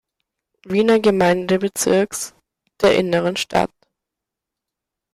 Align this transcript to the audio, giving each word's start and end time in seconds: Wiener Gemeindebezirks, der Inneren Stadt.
Wiener 0.65 0.99
Gemeindebezirks, 0.99 2.33
der 2.81 2.97
Inneren 2.97 3.37
Stadt. 3.37 3.69